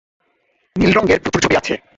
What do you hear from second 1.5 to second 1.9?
আছে।